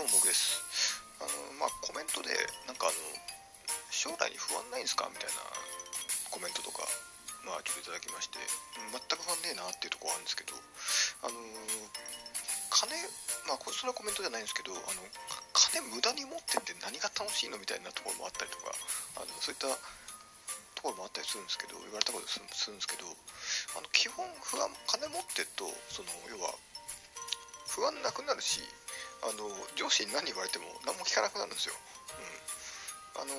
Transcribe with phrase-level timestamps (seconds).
[0.00, 0.56] どうも僕です。
[1.20, 2.32] あのまあコメントで
[2.64, 2.96] なんかあの
[3.92, 5.04] 将来に不安ないんですか？
[5.12, 5.44] みたいな
[6.32, 6.88] コメントとか
[7.44, 8.40] まあちょっといただきまして
[8.88, 10.56] 全く不安ねえなっていうところあるんですけど
[11.20, 11.36] あの
[12.72, 12.96] 金
[13.44, 15.04] まあこれそれはコメントじゃないんですけどあの
[15.52, 18.72] 金無駄に持ってって何が楽しいのみたいなところもあったりとか
[19.20, 23.04] あのそういったところもあったりするんですけど言われたことするんですけど
[23.76, 24.64] あの基本不安
[24.96, 26.56] 金持ってるとその要は
[27.68, 28.64] 不安なくなるし
[29.22, 31.74] あの上司に何言われても何も聞かなくなるんですよ、
[33.16, 33.34] うん、あの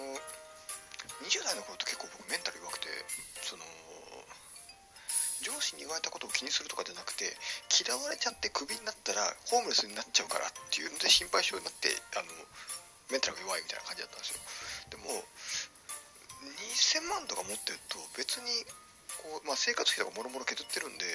[1.26, 2.90] 20代の頃って結構僕メンタル弱くて
[3.42, 3.66] その
[5.42, 7.34] 上司に言われたことを気にするとかじゃなくて
[7.74, 12.30] 嫌われちゃってクビになったらホームレスになっちゃうからっていうので心配性になってあの
[13.10, 14.40] メンタルが弱いみたいな感じだったんですよ。
[14.94, 15.10] でも
[16.42, 18.50] 2000万とか持ってると別に
[19.22, 21.06] こう、まあ、生活費とかもろもろ削ってるんで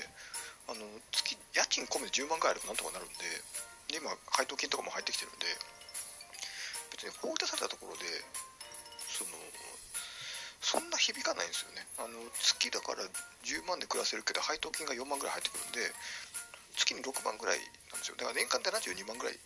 [0.69, 3.27] あの月家賃込めて10万ぐらいあればなんとかなるんで
[3.89, 5.47] で今配当金とかも入ってきてるんで
[6.91, 8.05] 別に放り出されたところで
[9.06, 9.31] その
[10.61, 11.87] そんな響かないんですよね。
[12.03, 13.06] あの月だから
[13.47, 15.95] 10万で暮らせるけど配当金が4万ぐらい入ってくるんで
[16.75, 17.62] 月に6万ぐらい
[17.93, 18.19] なんですよ。
[18.19, 19.39] だから年間で72万ぐらい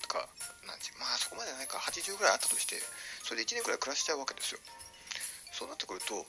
[0.00, 0.24] とか
[0.64, 1.76] なんまあそこまでないか。
[1.76, 2.80] 80ぐらいあったとして
[3.22, 4.60] それで1年ぐらい暮らしちゃうわけですよ。
[5.52, 6.24] そうなってくると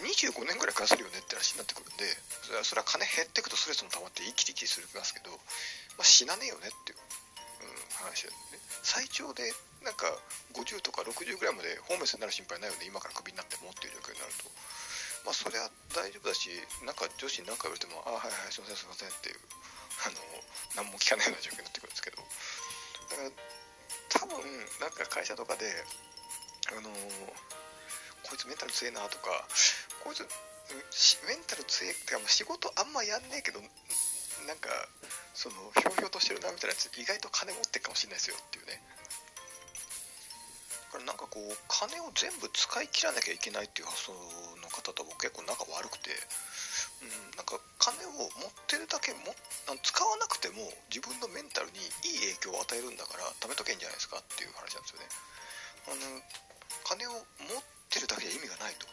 [0.00, 2.08] 25年ぐらい暮らせるよねって話になってくるんで
[2.42, 5.30] それはそれは金減っていくとストレスも溜まって生き生きするますけど、
[6.00, 8.64] まあ、死なねえよねっていう、うん、話なんでね。
[8.82, 9.52] 最長で
[9.84, 10.08] なんか
[10.56, 14.48] 50とか60ぐらいまでホームレスになる心配ないよね今からクビになってもっていう状況になると。
[15.22, 16.50] まあそれは大丈夫だし
[16.82, 19.38] なんか女子に何か言われてもああはいはいすいませんすいませんっていう
[20.02, 20.18] あの
[20.82, 22.18] 何も聞かないような状況になってくるんですけど。
[22.18, 23.30] だから
[24.08, 24.40] 多分
[24.80, 25.68] なんか会社とかで
[26.72, 26.90] あの
[28.22, 29.46] こいつメンタル強えなとか
[30.02, 30.26] こいつ
[31.26, 33.60] メンタル強えってか仕事あんまやんねえけど
[34.46, 34.68] なんか
[35.34, 38.82] そのひょうひょうとしてるなみたいなやつ意外と金持ってるかもしれないですよっていうね。
[40.92, 44.16] だからなんかこう金を全部使い切らなきゃいけないっていう発想
[44.60, 46.12] の方と僕結構仲悪くて、
[47.00, 49.32] うん、なんか金を持ってるだけも
[49.80, 51.80] 使わなくても自分のメンタルに
[52.12, 55.08] いい影響を与えるんだから貯めとけんじゃないですかっていう話なんですよね。
[55.88, 56.20] あの
[56.84, 58.84] 金を持ってるだけじゃ意味がないと。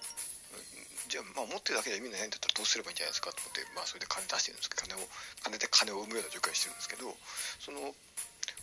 [1.09, 5.01] じゃあまあ持ってるだけじゃ意味ないんだったらどうすればいいんじゃないですかと思ってまあそれで金出してるんですけど金を
[5.41, 7.09] 金で金を生むような状況にしてるんですけど
[7.59, 7.81] その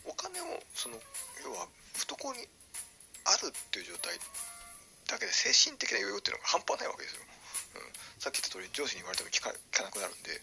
[0.07, 0.95] お金をその
[1.43, 1.67] 要は
[1.99, 2.47] 懐に
[3.27, 4.15] あるっていう状態
[5.11, 7.27] だけで精神的な余裕っていうのが半端ないわけですよ、
[7.75, 7.91] うん、
[8.23, 10.39] さっき言った通り上司に言われても聞か聞かなくなるんで。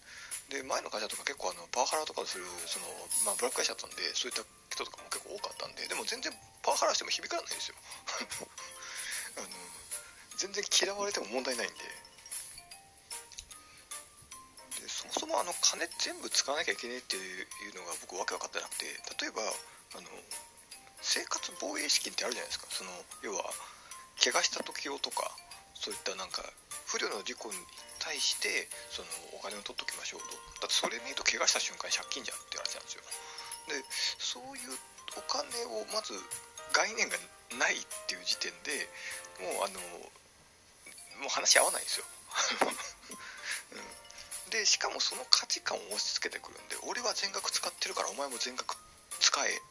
[0.52, 2.86] で前の会社とか結構あのパワハラとかするその、
[3.26, 6.30] まあ、ブラック会社だったんでそういった人とかも結構多かったんででも全然
[6.62, 7.76] パワハラしても響かないんですよ。
[9.40, 9.48] あ の
[10.38, 11.76] 全然嫌われても問題ないんで。
[14.82, 17.22] でそもそもあの金全部使わなきゃいけないってい
[17.72, 18.86] うのが僕わけ分かってなくて
[19.24, 19.42] 例えば
[19.96, 20.10] あの
[21.02, 22.68] 生活防衛資金ってあるじゃないですか。
[22.70, 23.48] その要は
[24.20, 25.32] 怪我した時用とか
[25.74, 26.44] そういったなんか
[26.88, 27.60] 不慮の事故に
[28.00, 30.36] 対してそのお金を取っときましょうと。
[30.64, 33.04] だってそれ見ると怪我した瞬間に借金じゃんって話なんですよ。
[33.68, 33.84] で
[34.20, 34.76] そういう
[35.16, 36.16] お金をまず
[36.74, 37.16] 概念が
[37.60, 38.90] ないっていう時点で
[39.40, 39.80] もうあの
[41.20, 42.06] もう話合わないんですよ、
[44.46, 48.76] うん、でしかもその価値観を押し付けてくるんで俺は全額使ってるからお前も全額
[49.20, 49.62] 使え。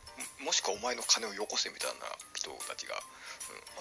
[0.45, 2.05] もしくはお前の金をよこせみたいな
[2.35, 3.01] 人たちが、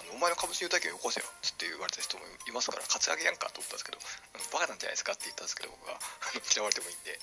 [0.00, 1.26] ん、あのお前の株式優待券をよこせよ。
[1.28, 6.00] っつって言われた人もいますからカツアゲやんかと思ったんですけど、うん、バカなんじゃないですかって言ったんですけど僕が
[6.52, 7.20] 嫌われてもいいんで。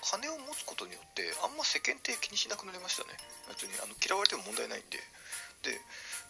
[0.00, 3.16] 金を持つことによってあんま世間体気にしなくなりましたね。
[3.48, 4.98] 別にあの嫌われても問題ないんで。
[5.64, 5.80] で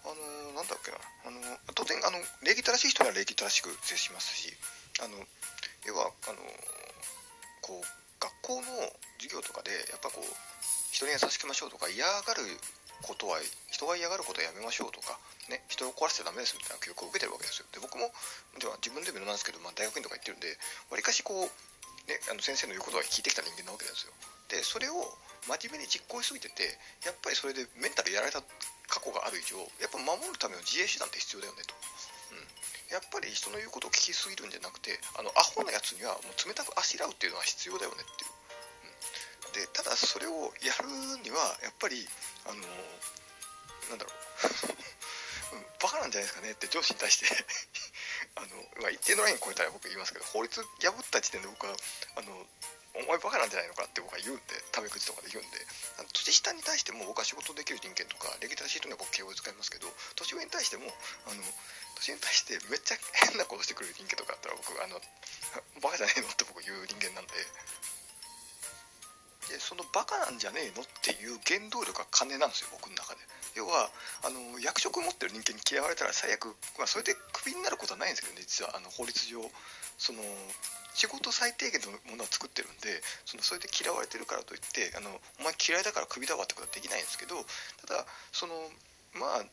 [0.06, 0.14] あ
[0.54, 1.42] の、なんだっけなあの、
[1.74, 4.54] 当然あの礼儀正しい人には礼儀正しく接しますし
[5.02, 5.18] あの
[5.84, 6.38] 要はあの、
[7.60, 7.84] こう
[8.22, 8.70] 学校の
[9.18, 10.24] 授業とかでやっぱこう
[10.94, 12.46] 人に優しくましょうとか嫌がる
[13.02, 13.36] ことは
[13.68, 15.18] 人が嫌がることはやめましょうとか、
[15.50, 17.66] ね、人を壊してダメですみたいな教育を受けてるわけですよ。
[17.74, 18.08] で僕も
[18.56, 20.56] では自分でもなんですけど、まあ、大学院とか行ってるんで
[20.88, 21.52] わりかしこう
[22.04, 24.12] ね、あの先生の言うことは聞いてきた人間なわけですよ。
[24.52, 25.08] でそれを
[25.48, 28.44] 真面目に実行しすぎててやっぱりそれでメンタルやられた
[28.94, 31.74] 過去がある以上やっぱ守るための自衛手段って必要だよねと、
[32.30, 32.46] うん、
[32.94, 40.86] やっぱり人の言うことを聞きすぎるんじゃなくてあのアホなやつにはもう冷たくあしらうっていうのは必要だよねっていう、うん、でただそれをやる
[41.26, 42.06] にはやっぱり
[42.46, 42.62] あの
[43.90, 44.12] なんだろ
[45.52, 47.26] う、 うん、バカなんじゃないですかねって上司に対して。
[48.36, 48.48] あの、
[48.82, 51.76] まあ、一定のライン超えたら僕言いますけど、法律破った時点で僕は、
[52.16, 52.46] あの、
[52.94, 55.58] お前バカなんじゃないのかって僕は言うんで、タメ口とかで言うんで、
[56.14, 60.86] 年下に対しても僕は仕事できる人間とか、礼儀正しい人には僕敬語で使いますけど、年上に対しても、
[61.26, 61.42] あの、
[61.98, 62.96] 年上に対してめっちゃ
[63.26, 65.02] 変なことしてくれる人間とかあったら僕、あの、
[65.82, 67.34] バカじゃねえのって僕言う人間なんで、
[69.50, 73.20] で、そのバカなんじゃねえのっていう原動力が金なんですよ僕の中で。
[73.54, 73.90] 要は
[74.24, 78.76] あの役職を持ってる人間に嫌われたら最悪、まあ、それでクビになることはないんですけどね実は。
[78.76, 79.38] あの法律上
[79.98, 80.22] その
[80.94, 85.10] 仕事最低限のものを作ってるんでそのそれで嫌われてるからといってあの
[85.40, 87.34] お前嫌いだからクビだわってことはできないんですけど
[87.84, 88.54] ただその
[89.18, 89.46] まあ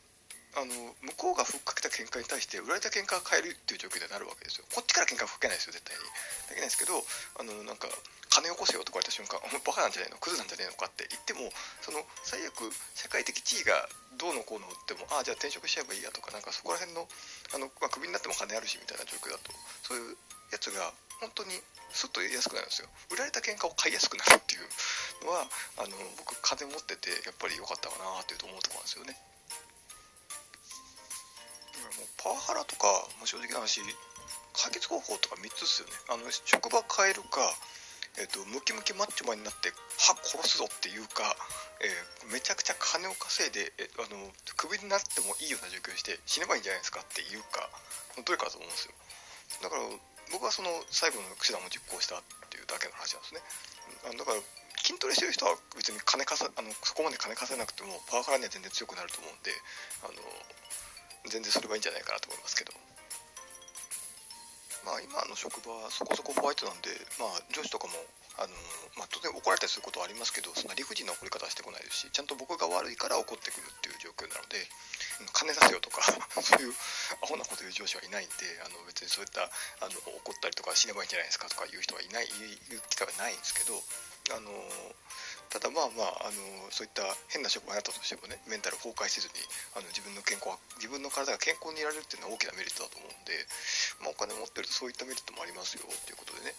[0.52, 4.68] あの向こうがふっかけた喧嘩に対して売られた喧嘩が買えるっていう状況になるわけですよ。
[4.68, 6.04] こっちから喧嘩は吹けないですよ絶対に。
[6.52, 7.00] できないですけど
[7.40, 7.88] あのなんか
[8.28, 10.20] 金を起こせよとか言われた瞬間お前バカなんじゃないの？
[10.20, 10.76] クズなんじゃないの？
[10.76, 11.48] かって言っても
[11.80, 13.88] その最悪社会的地位が
[14.20, 17.08] どうのこうのってもああじゃあ転職しちゃえばいいやとかなんかそこら辺の
[17.56, 19.48] あの、まあ、クビになっても金あるしみたいな状況だと。
[19.88, 20.20] そういう
[20.52, 20.92] やつが
[21.22, 21.54] 本当に
[21.94, 22.90] スッとやりやすくなるんですよ。
[23.14, 24.66] 売られた喧嘩を買いやすくなるっていう
[25.22, 25.46] のは
[25.78, 29.14] あの僕金持っててやっぱり良かったかなっていうと思うとこなんですよね。
[31.94, 32.90] もうパワハラとか、
[33.22, 33.78] まあ、正直な話
[34.54, 35.94] 解決方法とか3つですよね。
[36.10, 37.38] あの職場変えるか、
[38.18, 41.36] えーと、ムキムキマッチョマンになって歯殺すぞっていうか、
[41.80, 44.26] えー、めちゃくちゃ金を稼いで、えあの
[44.56, 47.70] クビになってもいいような状況にして死ねばいいんじゃないですかっていうか
[48.24, 48.94] どれかだと思うんですよ。
[49.62, 49.82] だから
[50.30, 53.42] 僕はその最後の手段を実行したっていうだけの話なんですね。
[54.16, 54.38] だから
[54.78, 59.50] 筋トレしてる人は別に金かさあのそこまで金貸さなくてもパワハラには全然強くなると思うんで
[60.02, 60.14] あの
[61.30, 62.72] 全然それはいいんじゃないかなと思いますけど。
[64.84, 67.94] まあ今の職場はそこそこホワイトなんでまあ上司とかも
[68.40, 68.54] あの
[68.96, 74.56] まあ、当然怒られたりすることはありますけどそんな理不尽な怒り方はしてこないですしちゃんと僕が悪いから怒ってくるっていう状況なので
[75.36, 76.00] 金出せよとか
[76.40, 76.72] そういう
[77.20, 79.44] アホなこと言う上司はいないんであの別にそういった
[79.84, 82.28] あの怒ったりとか死ねばいいんじゃないですかとか言う人はいない
[82.68, 83.76] 言う機会はないんですけど
[84.32, 84.50] あの
[85.52, 86.40] ただまあまああの
[86.72, 89.36] そういった変な職場になったとしてもねメンタル崩壊せずに
[89.76, 93.36] あの自分の健康自分の体が健康にいられるっていうのは大きなメリットだと思うんで、
[94.00, 96.56] まあ、お金持ってるとそういったメリットもありますよっていうことでね。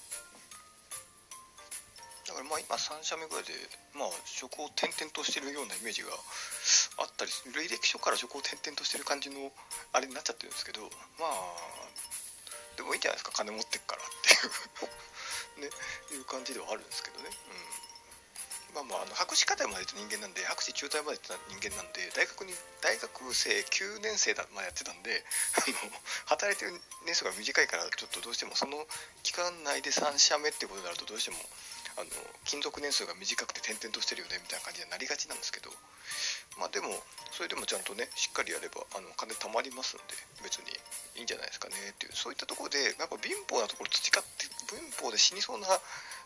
[2.30, 3.51] だからまあ今3社目ぐらいで、
[3.98, 6.13] まあ、職を転々としてるようなイメージが
[7.01, 9.51] あったり履歴書から職を転々としてる感じの
[9.92, 10.88] あれになっちゃってるんですけど
[11.19, 11.84] まあ
[12.78, 15.69] でもいいんじゃないですか金持ってっからっていう ね
[16.16, 17.30] いう感じではあるんですけどね。
[17.30, 17.93] うん。
[18.74, 25.22] まあまあ、あの博士課程まで行った人間なんで博士中退まで行った人間なんで大学に大学生9年生だ、まあ、やってたんで
[26.25, 26.74] 働いてる
[27.06, 28.81] 年数が短いからちょっとどうしてもその
[29.22, 31.38] 期間内で3社目ってことになるとどうしても
[31.94, 32.10] あの
[32.46, 35.69] 勤続年数が短くて転々としてるよねみたいな感じになりがちなんですけど
[36.58, 36.90] まあでも
[37.30, 40.74] それでもちゃんとねしっかりやればあの金貯まりますんで別に
[41.18, 45.69] いいんじゃないですかねっていうそういったところでやっぱ貧乏なところ培って貧乏で死にそうな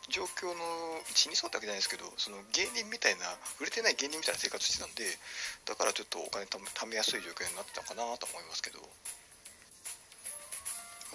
[0.10, 3.28] 状況の死にそうってわけじゃないですけどその芸人みたいな
[3.60, 5.04] 売れてない芸人みたいな生活してたんで
[5.68, 8.80] だからちょっとお金貯めやすい状況になってたかなと思いますけど。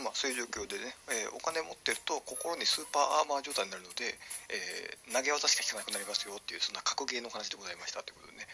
[0.01, 4.09] まあ、そういう状況でね、えー、お金持ってると心にスーパーアーマー状態になるので、
[4.49, 8.49] えー、投げ技しか効かなくなりますよっていうそんな格ゲーの話でございましたということでね、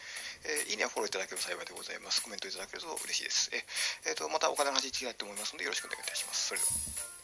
[0.67, 2.27] えー、いいねフォローいただけると幸いでございます。
[2.27, 3.55] コメントいただけると嬉しいです。
[3.55, 3.63] え、
[4.11, 6.51] えーと、またお金の話いきたいと思いますのでよろしくお願いいたします。
[6.51, 7.18] それでは。